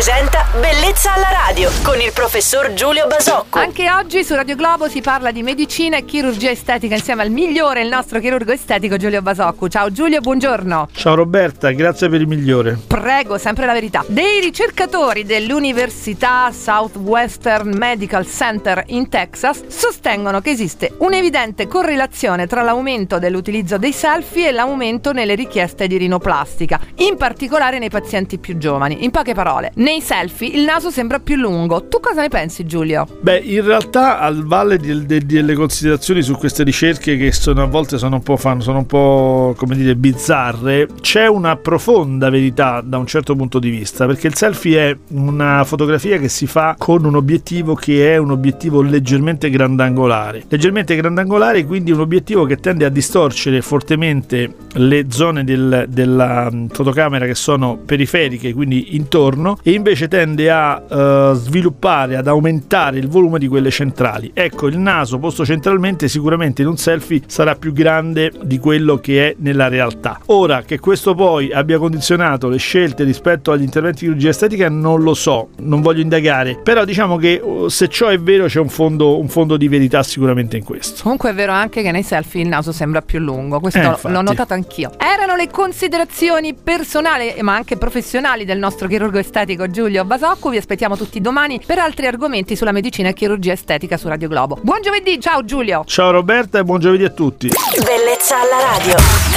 presenta 0.00 0.46
Bellezza 0.58 1.12
alla 1.12 1.28
radio 1.30 1.70
con 1.82 2.00
il 2.00 2.10
professor 2.14 2.72
Giulio 2.72 3.06
Basocco. 3.06 3.58
Anche 3.58 3.90
oggi 3.90 4.24
su 4.24 4.34
Radio 4.34 4.56
Globo 4.56 4.88
si 4.88 5.02
parla 5.02 5.30
di 5.30 5.42
medicina 5.42 5.98
e 5.98 6.06
chirurgia 6.06 6.48
estetica 6.48 6.94
insieme 6.94 7.20
al 7.20 7.30
migliore, 7.30 7.82
il 7.82 7.88
nostro 7.88 8.18
chirurgo 8.18 8.50
estetico 8.50 8.96
Giulio 8.96 9.20
Basocco. 9.20 9.68
Ciao 9.68 9.92
Giulio, 9.92 10.20
buongiorno. 10.20 10.88
Ciao 10.92 11.14
Roberta, 11.14 11.70
grazie 11.72 12.08
per 12.08 12.22
il 12.22 12.26
migliore. 12.26 12.78
Prego, 12.86 13.36
sempre 13.36 13.66
la 13.66 13.74
verità. 13.74 14.02
Dei 14.06 14.40
ricercatori 14.40 15.24
dell'Università 15.24 16.50
Southwestern 16.50 17.76
Medical 17.76 18.26
Center 18.26 18.82
in 18.86 19.10
Texas 19.10 19.66
sostengono 19.66 20.40
che 20.40 20.48
esiste 20.48 20.94
un'evidente 21.00 21.66
correlazione 21.66 22.46
tra 22.46 22.62
l'aumento 22.62 23.18
dell'utilizzo 23.18 23.76
dei 23.76 23.92
selfie 23.92 24.48
e 24.48 24.52
l'aumento 24.52 25.12
nelle 25.12 25.34
richieste 25.34 25.86
di 25.86 25.98
rinoplastica, 25.98 26.80
in 26.96 27.18
particolare 27.18 27.78
nei 27.78 27.90
pazienti 27.90 28.38
più 28.38 28.56
giovani. 28.56 29.04
In 29.04 29.10
poche 29.10 29.34
parole, 29.34 29.72
nei 29.74 29.88
selfie 29.98 30.48
il 30.48 30.62
naso 30.62 30.90
sembra 30.90 31.18
più 31.18 31.36
lungo. 31.36 31.88
Tu 31.88 31.98
cosa 32.00 32.20
ne 32.20 32.28
pensi 32.28 32.64
Giulio? 32.66 33.06
Beh, 33.20 33.38
in 33.38 33.64
realtà 33.64 34.20
al 34.20 34.44
valle 34.44 34.76
di, 34.78 35.06
di, 35.06 35.26
delle 35.26 35.54
considerazioni 35.54 36.22
su 36.22 36.34
queste 36.36 36.62
ricerche 36.62 37.16
che 37.16 37.32
sono, 37.32 37.62
a 37.62 37.66
volte 37.66 37.98
sono 37.98 38.16
un 38.16 38.22
po', 38.22 38.36
fanno, 38.36 38.60
sono 38.60 38.78
un 38.78 38.86
po' 38.86 39.54
come 39.56 39.74
dire 39.74 39.96
bizzarre, 39.96 40.86
c'è 41.00 41.26
una 41.26 41.56
profonda 41.56 42.30
verità 42.30 42.82
da 42.84 42.98
un 42.98 43.06
certo 43.06 43.34
punto 43.34 43.58
di 43.58 43.70
vista, 43.70 44.06
perché 44.06 44.26
il 44.26 44.36
selfie 44.36 44.90
è 44.90 44.96
una 45.08 45.64
fotografia 45.64 46.18
che 46.18 46.28
si 46.28 46.46
fa 46.46 46.74
con 46.78 47.04
un 47.04 47.16
obiettivo 47.16 47.74
che 47.74 48.12
è 48.12 48.16
un 48.16 48.30
obiettivo 48.30 48.82
leggermente 48.82 49.50
grandangolare. 49.50 50.44
Leggermente 50.48 50.94
grandangolare, 50.94 51.64
quindi 51.64 51.90
un 51.90 52.00
obiettivo 52.00 52.44
che 52.44 52.56
tende 52.56 52.84
a 52.84 52.88
distorcere 52.88 53.60
fortemente 53.62 54.54
le 54.74 55.06
zone 55.08 55.44
del, 55.44 55.86
della 55.88 56.50
fotocamera 56.70 57.26
che 57.26 57.34
sono 57.34 57.78
periferiche, 57.84 58.52
quindi 58.52 58.94
intorno, 58.96 59.58
e 59.62 59.72
invece 59.80 60.08
tende 60.08 60.50
a 60.50 60.82
uh, 60.86 61.34
sviluppare, 61.34 62.16
ad 62.16 62.26
aumentare 62.26 62.98
il 62.98 63.08
volume 63.08 63.38
di 63.38 63.48
quelle 63.48 63.70
centrali. 63.70 64.30
Ecco, 64.34 64.68
il 64.68 64.78
naso 64.78 65.18
posto 65.18 65.44
centralmente 65.44 66.06
sicuramente 66.06 66.62
in 66.62 66.68
un 66.68 66.76
selfie 66.76 67.22
sarà 67.26 67.54
più 67.54 67.72
grande 67.72 68.30
di 68.42 68.58
quello 68.58 68.98
che 68.98 69.28
è 69.28 69.34
nella 69.38 69.68
realtà. 69.68 70.20
Ora 70.26 70.62
che 70.62 70.78
questo 70.78 71.14
poi 71.14 71.50
abbia 71.52 71.78
condizionato 71.78 72.48
le 72.48 72.58
scelte 72.58 73.04
rispetto 73.04 73.52
agli 73.52 73.62
interventi 73.62 74.00
di 74.00 74.06
chirurgia 74.06 74.28
estetica 74.28 74.68
non 74.68 75.02
lo 75.02 75.14
so, 75.14 75.48
non 75.60 75.80
voglio 75.80 76.02
indagare, 76.02 76.60
però 76.62 76.84
diciamo 76.84 77.16
che 77.16 77.40
uh, 77.42 77.68
se 77.68 77.88
ciò 77.88 78.08
è 78.08 78.18
vero 78.18 78.46
c'è 78.46 78.60
un 78.60 78.68
fondo, 78.68 79.18
un 79.18 79.28
fondo 79.28 79.56
di 79.56 79.68
verità 79.68 80.02
sicuramente 80.02 80.58
in 80.58 80.64
questo. 80.64 81.02
Comunque 81.02 81.30
è 81.30 81.34
vero 81.34 81.52
anche 81.52 81.82
che 81.82 81.90
nei 81.90 82.02
selfie 82.02 82.42
il 82.42 82.48
naso 82.48 82.72
sembra 82.72 83.00
più 83.00 83.18
lungo, 83.18 83.60
questo 83.60 83.78
Eh, 83.80 84.10
l'ho 84.10 84.22
notato 84.22 84.52
anch'io. 84.52 84.92
Erano 84.98 85.36
le 85.36 85.48
considerazioni 85.48 86.54
personali 86.54 87.32
ma 87.40 87.54
anche 87.54 87.76
professionali 87.76 88.44
del 88.44 88.58
nostro 88.58 88.86
chirurgo 88.86 89.18
estetico 89.18 89.68
Giulio 89.70 90.04
Basocco, 90.04 90.50
vi 90.50 90.56
aspettiamo 90.56 90.96
tutti 90.96 91.20
domani 91.20 91.60
per 91.64 91.78
altri 91.78 92.06
argomenti 92.06 92.56
sulla 92.56 92.72
medicina 92.72 93.08
e 93.08 93.14
chirurgia 93.14 93.52
estetica 93.52 93.96
su 93.96 94.08
Radio 94.08 94.28
Globo. 94.28 94.58
Buon 94.62 94.82
giovedì, 94.82 95.18
ciao 95.20 95.44
Giulio! 95.44 95.84
Ciao 95.86 96.10
Roberta 96.10 96.58
e 96.58 96.64
buon 96.64 96.80
giovedì 96.80 97.04
a 97.04 97.10
tutti. 97.10 97.48
Bellezza 97.84 98.40
alla 98.40 98.76
radio. 98.76 99.29